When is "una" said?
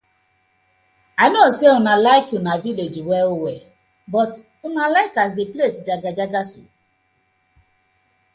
1.79-1.93, 2.39-2.55, 4.71-4.85